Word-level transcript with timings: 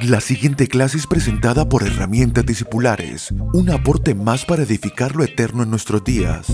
La 0.00 0.20
siguiente 0.20 0.66
clase 0.68 0.96
es 0.96 1.06
presentada 1.06 1.68
por 1.68 1.82
Herramientas 1.82 2.46
Discipulares, 2.46 3.30
un 3.52 3.70
aporte 3.70 4.14
más 4.14 4.44
para 4.44 4.62
edificar 4.62 5.14
lo 5.14 5.22
eterno 5.22 5.62
en 5.62 5.70
nuestros 5.70 6.02
días. 6.02 6.46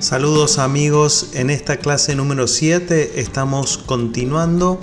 Saludos 0.00 0.58
amigos, 0.58 1.30
en 1.34 1.50
esta 1.50 1.76
clase 1.76 2.16
número 2.16 2.48
7 2.48 3.20
estamos 3.20 3.78
continuando 3.78 4.80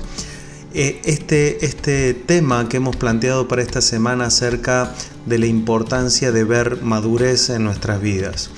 eh, 0.73 1.01
este, 1.03 1.65
este 1.65 2.13
tema 2.13 2.69
que 2.69 2.77
hemos 2.77 2.95
planteado 2.95 3.47
para 3.47 3.61
esta 3.61 3.81
semana 3.81 4.25
acerca 4.25 4.93
de 5.25 5.39
la 5.39 5.45
importancia 5.45 6.31
de 6.31 6.43
ver 6.43 6.81
madurez 6.81 7.49
en 7.49 7.63
nuestras 7.63 8.01
vidas. 8.01 8.49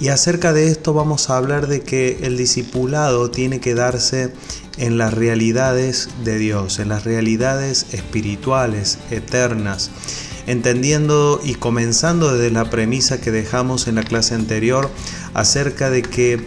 Y 0.00 0.08
acerca 0.08 0.52
de 0.52 0.66
esto 0.66 0.94
vamos 0.94 1.30
a 1.30 1.36
hablar 1.36 1.68
de 1.68 1.82
que 1.82 2.18
el 2.22 2.36
discipulado 2.36 3.30
tiene 3.30 3.60
que 3.60 3.74
darse 3.74 4.32
en 4.76 4.98
las 4.98 5.14
realidades 5.14 6.08
de 6.24 6.38
Dios, 6.38 6.78
en 6.78 6.88
las 6.88 7.04
realidades 7.04 7.86
espirituales, 7.92 8.98
eternas, 9.10 9.90
entendiendo 10.46 11.40
y 11.44 11.54
comenzando 11.54 12.32
desde 12.32 12.50
la 12.50 12.68
premisa 12.68 13.20
que 13.20 13.30
dejamos 13.30 13.86
en 13.86 13.94
la 13.94 14.02
clase 14.02 14.34
anterior 14.34 14.90
acerca 15.34 15.88
de 15.90 16.02
que 16.02 16.44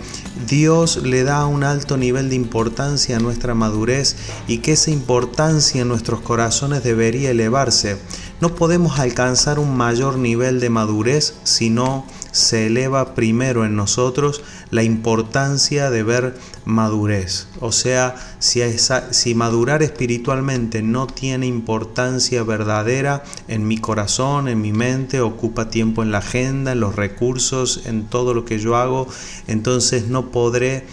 Dios 0.48 0.98
le 0.98 1.24
da 1.24 1.46
un 1.46 1.64
alto 1.64 1.96
nivel 1.96 2.30
de 2.30 2.36
importancia 2.36 3.16
a 3.16 3.22
nuestra 3.22 3.56
madurez 3.56 4.18
y 4.48 4.58
que 4.58 4.74
esa 4.74 4.92
importancia 4.92 5.82
en 5.82 5.88
nuestros 5.88 6.20
corazones 6.22 6.84
debería 6.84 7.32
elevarse. 7.32 7.98
No 8.42 8.54
podemos 8.54 9.00
alcanzar 9.00 9.60
un 9.60 9.78
mayor 9.78 10.18
nivel 10.18 10.60
de 10.60 10.70
madurez 10.70 11.36
si 11.46 11.70
no 11.70 12.06
se 12.34 12.68
eleva 12.68 13.16
primero 13.16 13.64
en 13.64 13.78
nosotros 13.78 14.44
la 14.72 14.84
importancia 14.84 15.90
de 15.90 16.04
ver 16.04 16.38
madurez. 16.66 17.48
O 17.62 17.72
sea, 17.72 18.16
si, 18.40 19.36
madurar 19.36 19.84
espiritualmente 19.84 20.82
no 20.82 21.08
tiene 21.08 21.48
importancia 21.48 22.44
verdadera 22.44 23.24
en 23.48 23.66
mi 23.66 23.78
corazón, 23.78 24.50
en 24.50 24.60
mi 24.60 24.74
mente, 24.74 25.22
ocupa 25.22 25.70
tiempo 25.70 26.04
en 26.04 26.12
la 26.12 26.18
agenda, 26.18 26.74
en 26.74 26.82
los 26.82 26.98
recursos, 26.98 27.84
en 27.86 28.04
todo 28.04 28.34
lo 28.34 28.44
que 28.44 28.60
yo 28.60 28.76
hago, 28.76 29.08
entonces 29.48 30.10
no 30.10 30.30
podré 30.32 30.86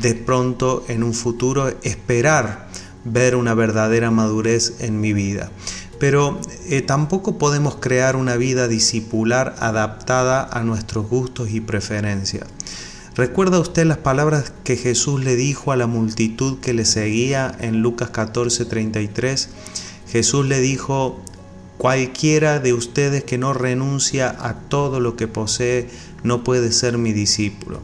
de 0.00 0.14
pronto 0.14 0.86
en 0.88 1.02
un 1.02 1.12
futuro 1.12 1.68
esperar 1.82 2.68
ver 3.04 3.36
una 3.36 3.52
verdadera 3.52 4.10
madurez 4.10 4.76
en 4.80 5.00
mi 5.00 5.12
vida. 5.12 5.50
Pero 5.98 6.40
eh, 6.68 6.82
tampoco 6.82 7.38
podemos 7.38 7.76
crear 7.76 8.16
una 8.16 8.36
vida 8.36 8.68
discipular 8.68 9.56
adaptada 9.58 10.48
a 10.50 10.62
nuestros 10.62 11.08
gustos 11.08 11.50
y 11.50 11.60
preferencias. 11.60 12.46
¿Recuerda 13.16 13.58
usted 13.58 13.84
las 13.84 13.98
palabras 13.98 14.52
que 14.62 14.76
Jesús 14.76 15.24
le 15.24 15.34
dijo 15.34 15.72
a 15.72 15.76
la 15.76 15.88
multitud 15.88 16.60
que 16.60 16.72
le 16.72 16.84
seguía 16.84 17.52
en 17.60 17.82
Lucas 17.82 18.10
14:33? 18.12 19.48
Jesús 20.08 20.46
le 20.46 20.60
dijo, 20.60 21.20
cualquiera 21.78 22.60
de 22.60 22.72
ustedes 22.72 23.24
que 23.24 23.38
no 23.38 23.54
renuncia 23.54 24.36
a 24.38 24.54
todo 24.54 25.00
lo 25.00 25.16
que 25.16 25.28
posee 25.28 25.88
no 26.22 26.44
puede 26.44 26.72
ser 26.72 26.98
mi 26.98 27.12
discípulo. 27.12 27.80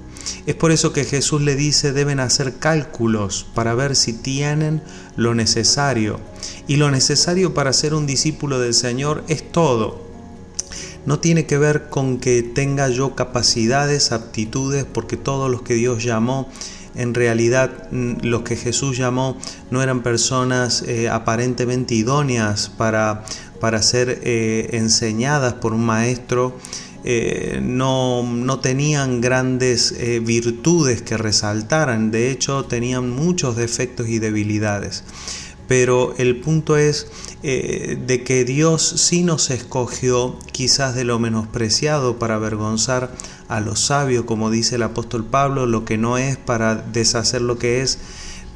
Es 0.47 0.55
por 0.55 0.72
eso 0.72 0.92
que 0.92 1.05
Jesús 1.05 1.42
le 1.42 1.56
dice 1.56 1.92
deben 1.92 2.20
hacer 2.20 2.55
cálculos 2.58 3.47
para 3.55 3.75
ver 3.75 3.97
si 3.97 4.12
tienen 4.12 4.83
lo 5.17 5.34
necesario. 5.34 6.20
Y 6.67 6.77
lo 6.77 6.91
necesario 6.91 7.55
para 7.55 7.72
ser 7.72 7.94
un 7.94 8.06
discípulo 8.06 8.58
del 8.58 8.75
Señor 8.75 9.25
es 9.28 9.50
todo. 9.50 10.02
No 11.06 11.19
tiene 11.19 11.47
que 11.47 11.58
ver 11.58 11.89
con 11.91 12.19
que 12.19 12.42
tenga 12.42 12.89
yo 12.89 13.14
capacidades, 13.14 14.12
aptitudes, 14.12 14.84
porque 14.84 15.17
todos 15.17 15.50
los 15.50 15.62
que 15.62 15.75
Dios 15.75 16.02
llamó, 16.02 16.48
en 16.95 17.14
realidad 17.14 17.89
mm, 17.91 18.19
los 18.22 18.42
que 18.42 18.56
Jesús 18.56 18.97
llamó 18.97 19.36
no 19.70 19.83
eran 19.83 20.02
personas 20.02 20.83
eh, 20.83 21.08
aparentemente 21.08 21.95
idóneas 21.95 22.68
para, 22.68 23.24
para 23.61 23.83
ser 23.83 24.20
eh, 24.23 24.70
enseñadas 24.73 25.55
por 25.55 25.74
un 25.74 25.84
maestro, 25.84 26.57
eh, 27.04 27.60
no, 27.62 28.22
no, 28.22 28.60
tenían 28.60 29.20
grandes 29.20 29.92
eh, 29.92 30.20
virtudes 30.20 31.02
que 31.02 31.18
resaltaran, 31.18 32.10
de 32.10 32.30
hecho 32.30 32.64
tenían 32.64 33.10
muchos 33.10 33.56
defectos 33.56 34.08
y 34.08 34.18
debilidades. 34.18 35.04
Pero 35.68 36.14
el 36.18 36.40
punto 36.40 36.76
es 36.76 37.06
eh, 37.42 37.98
de 38.06 38.22
que 38.22 38.44
Dios 38.44 38.82
sí 38.82 39.22
nos 39.22 39.50
escogió 39.50 40.38
quizás 40.52 40.94
de 40.94 41.04
lo 41.04 41.18
menospreciado 41.18 42.18
para 42.18 42.36
avergonzar 42.36 43.10
a 43.48 43.60
los 43.60 43.80
sabios, 43.80 44.24
como 44.24 44.50
dice 44.50 44.76
el 44.76 44.82
apóstol 44.82 45.24
Pablo, 45.24 45.66
lo 45.66 45.84
que 45.84 45.98
no 45.98 46.16
es 46.16 46.38
para 46.38 46.74
deshacer 46.74 47.42
lo 47.42 47.58
que 47.58 47.82
es, 47.82 47.98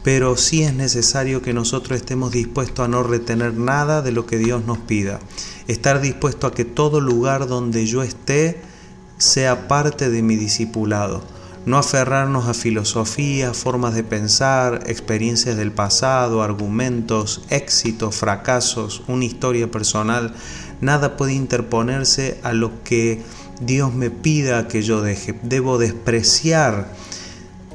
pero 0.03 0.37
sí 0.37 0.63
es 0.63 0.73
necesario 0.73 1.43
que 1.43 1.53
nosotros 1.53 1.99
estemos 1.99 2.33
dispuestos 2.33 2.85
a 2.85 2.89
no 2.89 3.03
retener 3.03 3.55
nada 3.55 4.01
de 4.01 4.13
lo 4.13 4.25
que 4.25 4.39
Dios 4.39 4.65
nos 4.65 4.79
pida. 4.79 5.21
Estar 5.69 6.01
dispuesto 6.01 6.47
a 6.47 6.55
que 6.55 6.65
todo 6.65 7.01
lugar 7.01 7.47
donde 7.47 7.87
yo 7.87 8.03
esté 8.03 8.61
sea 9.19 9.69
parte 9.69 10.09
de 10.09 10.23
mi 10.23 10.37
discipulado. 10.37 11.23
No 11.67 11.77
aferrarnos 11.77 12.49
a 12.49 12.55
filosofías, 12.55 13.55
formas 13.55 13.95
de 13.95 14.03
pensar, 14.03 14.85
experiencias 14.87 15.59
del 15.59 15.71
pasado, 15.71 16.43
argumentos, 16.43 17.43
éxitos, 17.51 18.17
fracasos, 18.17 19.03
una 19.09 19.27
historia 19.27 19.71
personal. 19.71 20.35
Nada 20.81 21.19
puede 21.19 21.35
interponerse 21.35 22.41
a 22.43 22.55
lo 22.55 22.83
que 22.83 23.23
Dios 23.61 23.93
me 23.93 24.11
pida 24.11 24.69
que 24.69 24.81
yo 24.83 25.03
deje. 25.03 25.39
Debo 25.43 25.77
despreciar 25.77 26.95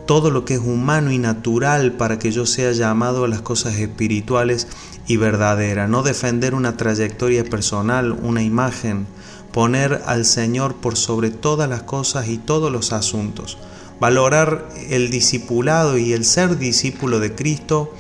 todo 0.06 0.32
lo 0.32 0.46
que 0.46 0.56
es 0.56 0.60
humano 0.60 1.12
y 1.12 1.18
natural 1.18 1.94
para 1.94 2.20
que 2.20 2.32
yo 2.32 2.46
sea 2.46 2.72
llamado 2.72 3.24
a 3.24 3.28
las 3.28 3.42
cosas 3.42 3.76
espirituales 3.76 4.68
y 5.08 5.18
verdaderas. 5.18 5.90
No 5.90 6.04
defender 6.04 6.56
una 6.56 6.78
trayectoria 6.78 7.44
personal, 7.44 8.12
una 8.12 8.44
imagen, 8.44 9.08
poner 9.52 10.02
al 10.06 10.26
Señor 10.26 10.76
por 10.76 10.98
sobre 10.98 11.30
todas 11.30 11.70
las 11.70 11.84
cosas 11.84 12.28
y 12.28 12.38
todos 12.38 12.72
los 12.72 12.92
asuntos. 12.92 13.58
Valorar 14.00 14.68
el 14.90 15.10
discipulado 15.10 15.98
y 15.98 16.14
el 16.14 16.26
ser 16.26 16.58
discípulo 16.58 17.20
de 17.20 17.36
Cristo 17.36 17.94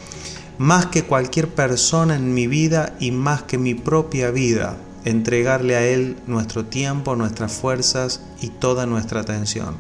más 0.58 0.86
que 0.88 1.04
cualquier 1.04 1.50
persona 1.50 2.16
en 2.16 2.34
mi 2.34 2.48
vida 2.48 2.96
y 3.00 3.12
más 3.12 3.44
que 3.44 3.58
mi 3.58 3.74
propia 3.74 4.32
vida. 4.32 4.78
Entregarle 5.06 5.76
a 5.76 5.86
Él 5.86 6.18
nuestro 6.28 6.66
tiempo, 6.66 7.16
nuestras 7.16 7.52
fuerzas 7.54 8.22
y 8.42 8.50
toda 8.50 8.86
nuestra 8.86 9.22
atención. 9.22 9.76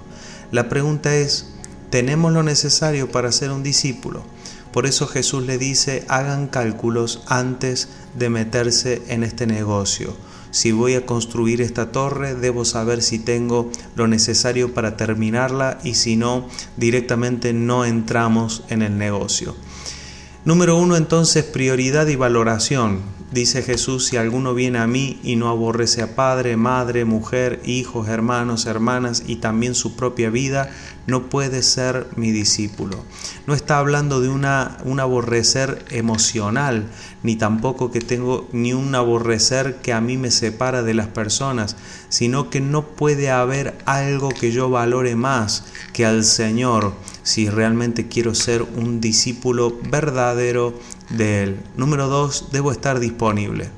La 0.51 0.69
pregunta 0.69 1.15
es, 1.15 1.52
tenemos 1.93 2.33
lo 2.33 2.41
necesario 2.41 3.11
para 3.11 3.31
ser 3.31 3.51
un 3.51 3.61
discípulo. 3.61 4.23
Por 4.71 4.87
eso 4.87 5.05
Jesús 5.05 5.43
le 5.43 5.59
dice, 5.59 6.05
hagan 6.07 6.47
cálculos 6.47 7.21
antes 7.27 7.87
de 8.17 8.31
meterse 8.31 9.03
en 9.09 9.23
este 9.23 9.45
negocio. 9.45 10.17
Si 10.49 10.71
voy 10.71 10.95
a 10.95 11.05
construir 11.05 11.61
esta 11.61 11.91
torre, 11.91 12.33
debo 12.33 12.65
saber 12.65 13.03
si 13.03 13.19
tengo 13.19 13.69
lo 13.95 14.07
necesario 14.07 14.73
para 14.73 14.97
terminarla 14.97 15.77
y 15.83 15.93
si 15.93 16.15
no, 16.15 16.47
directamente 16.77 17.53
no 17.53 17.85
entramos 17.85 18.63
en 18.69 18.81
el 18.81 18.97
negocio. 18.97 19.55
Número 20.45 20.75
uno, 20.75 20.97
entonces, 20.97 21.45
prioridad 21.45 22.07
y 22.07 22.17
valoración. 22.17 22.99
Dice 23.31 23.63
Jesús, 23.63 24.07
si 24.07 24.17
alguno 24.17 24.53
viene 24.53 24.77
a 24.79 24.87
mí 24.87 25.21
y 25.23 25.37
no 25.37 25.47
aborrece 25.47 26.01
a 26.01 26.15
padre, 26.15 26.57
madre, 26.57 27.05
mujer, 27.05 27.61
hijos, 27.63 28.09
hermanos, 28.09 28.65
hermanas 28.65 29.23
y 29.25 29.37
también 29.37 29.73
su 29.73 29.95
propia 29.95 30.29
vida, 30.29 30.69
no 31.07 31.29
puede 31.29 31.63
ser 31.63 32.07
mi 32.17 32.31
discípulo. 32.31 33.05
No 33.47 33.53
está 33.53 33.77
hablando 33.77 34.19
de 34.19 34.27
una, 34.27 34.79
un 34.83 34.99
aborrecer 34.99 35.85
emocional, 35.89 36.89
ni 37.23 37.35
tampoco 37.35 37.91
que 37.91 38.01
tengo 38.01 38.47
ni 38.51 38.73
un 38.73 38.93
aborrecer 38.93 39.77
que 39.77 39.93
a 39.93 40.01
mí 40.01 40.17
me 40.17 40.29
separa 40.29 40.83
de 40.83 40.93
las 40.93 41.07
personas, 41.07 41.75
sino 42.09 42.49
que 42.49 42.61
no 42.61 42.83
puede 42.83 43.31
haber 43.31 43.75
algo 43.85 44.29
que 44.29 44.51
yo 44.51 44.69
valore 44.69 45.15
más 45.15 45.65
que 45.93 46.05
al 46.05 46.23
Señor 46.23 46.93
si 47.23 47.49
realmente 47.49 48.07
quiero 48.07 48.35
ser 48.35 48.61
un 48.61 48.99
discípulo 48.99 49.79
verdadero 49.89 50.73
de 51.09 51.43
Él. 51.43 51.59
Número 51.77 52.07
dos, 52.07 52.49
debo 52.51 52.71
estar 52.71 52.99
disponible. 52.99 53.69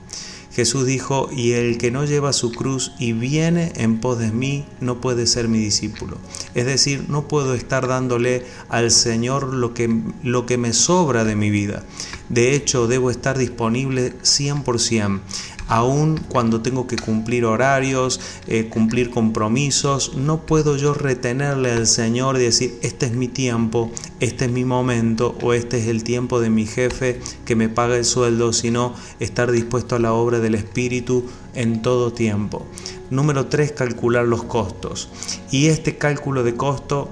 Jesús 0.55 0.85
dijo, 0.85 1.29
y 1.35 1.51
el 1.51 1.77
que 1.77 1.91
no 1.91 2.05
lleva 2.05 2.31
su 2.31 2.53
cruz 2.53 2.93
y 2.97 3.11
viene 3.11 3.73
en 3.75 3.99
pos 3.99 4.17
de 4.19 4.31
mí, 4.31 4.65
no 4.79 5.01
puede 5.01 5.27
ser 5.27 5.49
mi 5.49 5.59
discípulo. 5.59 6.17
Es 6.53 6.65
decir, 6.65 7.05
no 7.09 7.27
puedo 7.27 7.55
estar 7.55 7.87
dándole 7.87 8.45
al 8.69 8.89
Señor 8.91 9.53
lo 9.53 9.73
que, 9.73 9.93
lo 10.23 10.45
que 10.45 10.57
me 10.57 10.71
sobra 10.71 11.25
de 11.25 11.35
mi 11.35 11.49
vida. 11.49 11.83
De 12.29 12.55
hecho, 12.55 12.87
debo 12.87 13.11
estar 13.11 13.37
disponible 13.37 14.13
100% 14.21 15.19
aun 15.67 16.17
cuando 16.29 16.61
tengo 16.61 16.87
que 16.87 16.95
cumplir 16.95 17.45
horarios, 17.45 18.19
eh, 18.47 18.67
cumplir 18.69 19.09
compromisos, 19.09 20.15
no 20.15 20.45
puedo 20.45 20.77
yo 20.77 20.93
retenerle 20.93 21.71
al 21.71 21.87
Señor 21.87 22.37
y 22.37 22.43
decir, 22.43 22.77
este 22.81 23.07
es 23.07 23.13
mi 23.13 23.27
tiempo, 23.27 23.91
este 24.19 24.45
es 24.45 24.51
mi 24.51 24.65
momento 24.65 25.35
o 25.41 25.53
este 25.53 25.79
es 25.79 25.87
el 25.87 26.03
tiempo 26.03 26.39
de 26.39 26.49
mi 26.49 26.65
jefe 26.65 27.19
que 27.45 27.55
me 27.55 27.69
paga 27.69 27.97
el 27.97 28.05
sueldo, 28.05 28.53
sino 28.53 28.93
estar 29.19 29.51
dispuesto 29.51 29.95
a 29.95 29.99
la 29.99 30.13
obra 30.13 30.39
del 30.39 30.55
Espíritu 30.55 31.25
en 31.53 31.81
todo 31.81 32.13
tiempo. 32.13 32.65
Número 33.09 33.47
3, 33.47 33.71
calcular 33.71 34.25
los 34.25 34.43
costos. 34.43 35.09
Y 35.51 35.67
este 35.67 35.97
cálculo 35.97 36.43
de 36.43 36.55
costo 36.55 37.09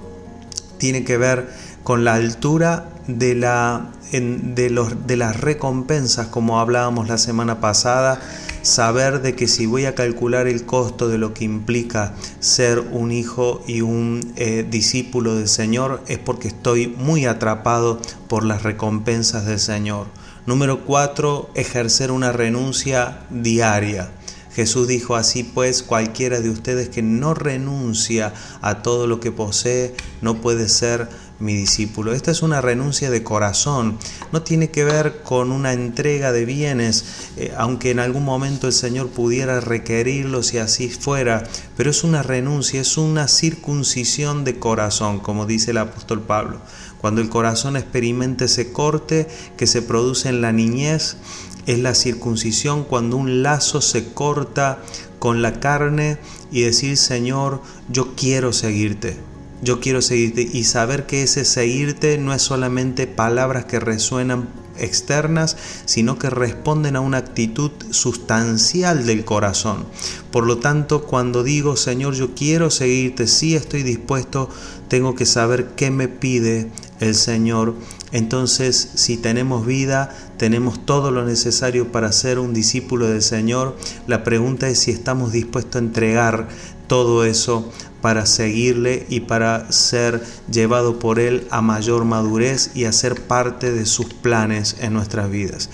tiene 0.78 1.04
que 1.04 1.18
ver 1.18 1.50
con 1.84 2.04
la 2.04 2.16
altura 2.16 2.86
de, 3.08 3.36
la, 3.36 3.90
de, 4.12 4.70
los, 4.70 5.06
de 5.06 5.18
las 5.18 5.40
recompensas, 5.42 6.28
como 6.28 6.60
hablábamos 6.60 7.08
la 7.08 7.18
semana 7.18 7.60
pasada, 7.60 8.20
saber 8.62 9.22
de 9.22 9.36
que 9.36 9.48
si 9.48 9.66
voy 9.66 9.86
a 9.86 9.94
calcular 9.94 10.48
el 10.48 10.66
costo 10.66 11.10
de 11.10 11.18
lo 11.18 11.34
que 11.34 11.44
implica 11.44 12.14
ser 12.40 12.80
un 12.80 13.12
hijo 13.12 13.62
y 13.68 13.82
un 13.82 14.34
eh, 14.38 14.66
discípulo 14.70 15.36
del 15.36 15.50
Señor 15.50 16.02
es 16.08 16.18
porque 16.18 16.48
estoy 16.48 16.88
muy 16.88 17.26
atrapado 17.26 18.00
por 18.30 18.46
las 18.46 18.64
recompensas 18.64 19.46
del 19.46 19.60
Señor. 19.60 20.08
Número 20.46 20.86
cuatro, 20.86 21.50
ejercer 21.56 22.12
una 22.12 22.32
renuncia 22.32 23.20
diaria. 23.30 24.12
Jesús 24.54 24.88
dijo 24.88 25.16
así 25.16 25.44
pues, 25.44 25.84
cualquiera 25.84 26.40
de 26.40 26.50
ustedes 26.50 26.90
que 26.90 27.02
no 27.02 27.34
renuncia 27.34 28.34
a 28.62 28.84
todo 28.84 29.08
lo 29.08 29.20
que 29.20 29.32
posee 29.32 29.96
no 30.22 30.42
puede 30.42 30.70
ser 30.70 31.10
mi 31.40 31.56
discípulo. 31.56 32.14
Esta 32.14 32.32
es 32.32 32.42
una 32.42 32.62
renuncia 32.62 33.10
de 33.10 33.24
corazón, 33.24 33.98
no 34.32 34.42
tiene 34.44 34.70
que 34.70 34.84
ver 34.84 35.22
con 35.24 35.52
una 35.52 35.74
entrega 35.74 36.32
de 36.32 36.46
bienes, 36.46 37.06
eh, 37.38 37.54
aunque 37.58 37.92
en 37.92 38.00
algún 38.00 38.24
momento 38.24 38.68
el 38.68 38.74
Señor 38.74 39.10
pudiera 39.10 39.60
requerirlo 39.60 40.44
si 40.44 40.58
así 40.58 40.90
fuera, 40.90 41.44
pero 41.76 41.90
es 41.90 42.04
una 42.04 42.24
renuncia, 42.24 42.82
es 42.82 42.98
una 42.98 43.28
circuncisión 43.28 44.44
de 44.44 44.60
corazón, 44.60 45.20
como 45.20 45.46
dice 45.46 45.72
el 45.72 45.78
apóstol 45.78 46.22
Pablo. 46.22 46.62
Cuando 47.02 47.22
el 47.22 47.30
corazón 47.30 47.76
experimente 47.76 48.46
ese 48.46 48.72
corte 48.72 49.28
que 49.58 49.68
se 49.68 49.82
produce 49.82 50.30
en 50.30 50.42
la 50.42 50.54
niñez, 50.54 51.18
es 51.66 51.80
la 51.80 51.96
circuncisión 51.96 52.84
cuando 52.84 53.18
un 53.18 53.44
lazo 53.44 53.82
se 53.82 54.14
corta 54.14 54.80
con 55.20 55.42
la 55.42 55.60
carne 55.60 56.18
y 56.52 56.62
decir, 56.62 56.98
Señor, 56.98 57.62
yo 57.90 58.16
quiero 58.16 58.52
seguirte 58.52 59.33
yo 59.64 59.80
quiero 59.80 60.02
seguirte 60.02 60.48
y 60.52 60.66
saber 60.66 61.06
que 61.06 61.24
ese 61.24 61.46
seguirte 61.46 62.18
no 62.18 62.34
es 62.34 62.42
solamente 62.42 63.08
palabras 63.08 63.66
que 63.66 63.80
resuenan 63.80 64.50
externas, 64.78 65.56
sino 65.86 66.18
que 66.18 66.30
responden 66.30 66.96
a 66.96 67.02
una 67.02 67.18
actitud 67.18 67.72
sustancial 67.92 69.06
del 69.06 69.24
corazón. 69.24 69.86
Por 70.32 70.46
lo 70.46 70.58
tanto, 70.58 71.04
cuando 71.04 71.44
digo, 71.44 71.78
Señor, 71.78 72.16
yo 72.16 72.34
quiero 72.36 72.72
seguirte, 72.72 73.28
sí 73.28 73.56
estoy 73.56 73.84
dispuesto, 73.84 74.50
tengo 74.88 75.16
que 75.16 75.26
saber 75.26 75.70
qué 75.76 75.92
me 75.92 76.08
pide 76.08 76.72
el 77.00 77.16
Señor. 77.16 77.76
Entonces, 78.12 78.90
si 78.96 79.18
tenemos 79.18 79.66
vida, 79.66 80.16
tenemos 80.38 80.86
todo 80.86 81.12
lo 81.12 81.24
necesario 81.24 81.92
para 81.92 82.12
ser 82.12 82.40
un 82.40 82.54
discípulo 82.54 83.08
del 83.08 83.22
Señor. 83.22 83.78
La 84.08 84.24
pregunta 84.24 84.68
es 84.70 84.80
si 84.80 84.92
estamos 84.92 85.32
dispuestos 85.32 85.76
a 85.76 85.86
entregar 85.86 86.48
todo 86.88 87.26
eso 87.26 87.72
para 88.04 88.26
seguirle 88.26 89.06
y 89.08 89.22
para 89.22 89.72
ser 89.72 90.22
llevado 90.52 91.00
por 91.00 91.22
Él 91.22 91.48
a 91.52 91.62
mayor 91.62 92.04
madurez 92.04 92.72
y 92.76 92.84
a 92.84 92.92
ser 92.92 93.16
parte 93.22 93.72
de 93.72 93.86
sus 93.86 94.14
planes 94.14 94.76
en 94.82 94.92
nuestras 94.92 95.30
vidas. 95.30 95.70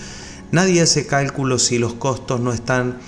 Nadie 0.52 0.80
hace 0.80 1.08
cálculo 1.08 1.58
si 1.58 1.80
los 1.80 1.94
costos 1.94 2.38
no 2.38 2.52
están 2.52 2.98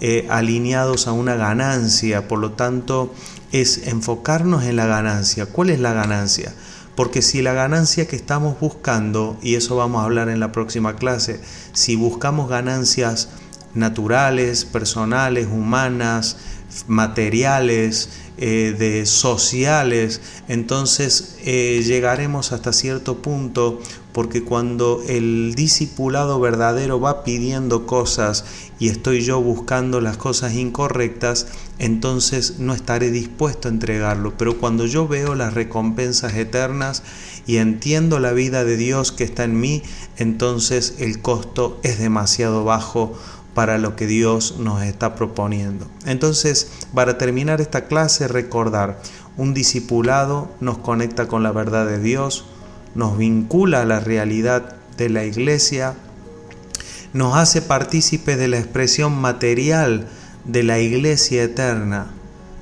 eh, 0.00 0.28
alineados 0.30 1.08
a 1.08 1.12
una 1.12 1.34
ganancia, 1.34 2.28
por 2.28 2.38
lo 2.38 2.52
tanto 2.52 3.12
es 3.50 3.88
enfocarnos 3.88 4.62
en 4.62 4.76
la 4.76 4.86
ganancia. 4.86 5.46
¿Cuál 5.46 5.70
es 5.70 5.80
la 5.80 5.92
ganancia? 5.92 6.54
Porque 6.94 7.20
si 7.20 7.42
la 7.42 7.54
ganancia 7.54 8.06
que 8.06 8.14
estamos 8.14 8.60
buscando, 8.60 9.38
y 9.42 9.56
eso 9.56 9.74
vamos 9.74 10.02
a 10.02 10.04
hablar 10.04 10.28
en 10.28 10.38
la 10.38 10.52
próxima 10.52 10.94
clase, 10.94 11.40
si 11.72 11.96
buscamos 11.96 12.48
ganancias 12.48 13.28
naturales, 13.74 14.64
personales, 14.64 15.48
humanas, 15.48 16.36
materiales, 16.86 18.08
eh, 18.38 18.74
de 18.78 19.04
sociales, 19.04 20.20
entonces 20.46 21.38
eh, 21.44 21.82
llegaremos 21.84 22.52
hasta 22.52 22.72
cierto 22.72 23.16
punto 23.16 23.80
porque 24.12 24.42
cuando 24.42 25.02
el 25.08 25.54
discipulado 25.54 26.40
verdadero 26.40 27.00
va 27.00 27.24
pidiendo 27.24 27.86
cosas 27.86 28.44
y 28.78 28.88
estoy 28.88 29.22
yo 29.22 29.40
buscando 29.40 30.00
las 30.00 30.16
cosas 30.16 30.54
incorrectas, 30.54 31.48
entonces 31.78 32.58
no 32.58 32.74
estaré 32.74 33.10
dispuesto 33.10 33.68
a 33.68 33.72
entregarlo. 33.72 34.34
Pero 34.38 34.58
cuando 34.58 34.86
yo 34.86 35.06
veo 35.06 35.34
las 35.34 35.54
recompensas 35.54 36.34
eternas 36.34 37.02
y 37.46 37.56
entiendo 37.56 38.18
la 38.18 38.32
vida 38.32 38.64
de 38.64 38.76
Dios 38.76 39.12
que 39.12 39.24
está 39.24 39.44
en 39.44 39.60
mí, 39.60 39.82
entonces 40.16 40.96
el 40.98 41.20
costo 41.20 41.78
es 41.82 41.98
demasiado 41.98 42.64
bajo 42.64 43.18
para 43.58 43.76
lo 43.76 43.96
que 43.96 44.06
Dios 44.06 44.54
nos 44.60 44.84
está 44.84 45.16
proponiendo. 45.16 45.90
Entonces, 46.06 46.70
para 46.94 47.18
terminar 47.18 47.60
esta 47.60 47.86
clase, 47.86 48.28
recordar, 48.28 49.02
un 49.36 49.52
discipulado 49.52 50.48
nos 50.60 50.78
conecta 50.78 51.26
con 51.26 51.42
la 51.42 51.50
verdad 51.50 51.84
de 51.84 51.98
Dios, 51.98 52.44
nos 52.94 53.18
vincula 53.18 53.80
a 53.80 53.84
la 53.84 53.98
realidad 53.98 54.76
de 54.96 55.08
la 55.08 55.24
iglesia, 55.24 55.96
nos 57.12 57.34
hace 57.34 57.60
partícipes 57.60 58.38
de 58.38 58.46
la 58.46 58.60
expresión 58.60 59.20
material 59.20 60.06
de 60.44 60.62
la 60.62 60.78
iglesia 60.78 61.42
eterna, 61.42 62.12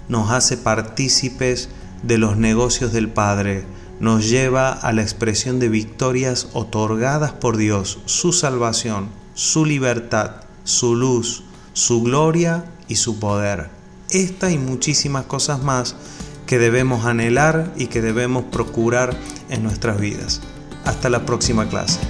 nos 0.09 0.31
hace 0.31 0.57
partícipes 0.57 1.69
de 2.05 2.17
los 2.17 2.39
negocios 2.39 2.95
del 2.95 3.11
Padre, 3.11 3.67
nos 4.01 4.31
lleva 4.31 4.73
a 4.73 4.95
la 4.95 5.03
expresión 5.03 5.59
de 5.59 5.69
victorias 5.69 6.49
otorgadas 6.55 7.33
por 7.33 7.59
Dios, 7.59 7.99
su 8.07 8.33
salvación, 8.33 9.11
su 9.35 9.67
libertad, 9.67 10.46
su 10.67 10.95
luz, 10.95 11.43
su 11.73 12.03
gloria 12.03 12.67
y 12.89 12.97
su 12.97 13.19
poder. 13.19 13.71
Esta 14.11 14.51
y 14.51 14.59
muchísimas 14.59 15.25
cosas 15.25 15.63
más 15.63 15.97
que 16.47 16.59
debemos 16.59 17.07
anhelar 17.07 17.73
y 17.77 17.87
que 17.87 18.03
debemos 18.03 18.45
procurar 18.45 19.17
en 19.49 19.63
nuestras 19.63 19.99
vidas. 20.01 20.43
Hasta 20.85 21.09
la 21.09 21.25
próxima 21.25 21.67
clase. 21.69 22.01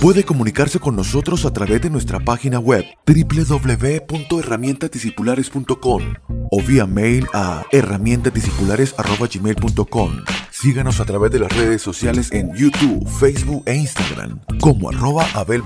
Puede 0.00 0.24
comunicarse 0.24 0.80
con 0.80 0.96
nosotros 0.96 1.44
a 1.44 1.52
través 1.52 1.80
de 1.80 1.88
nuestra 1.88 2.18
página 2.18 2.58
web 2.58 2.84
www.herramientadiscipulares.com 3.06 6.02
o 6.50 6.62
vía 6.62 6.86
mail 6.86 7.28
a 7.32 7.64
herramientadiscipulares.gmail.com. 7.70 10.24
Síganos 10.62 11.00
a 11.00 11.04
través 11.04 11.32
de 11.32 11.40
las 11.40 11.52
redes 11.56 11.82
sociales 11.82 12.30
en 12.30 12.54
YouTube, 12.54 13.04
Facebook 13.18 13.64
e 13.66 13.74
Instagram 13.74 14.38
como 14.60 14.90
arroba 14.90 15.26
Abel 15.34 15.60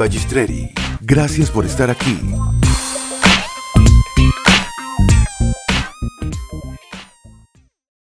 Gracias 1.02 1.50
por 1.50 1.66
estar 1.66 1.90
aquí. 1.90 2.18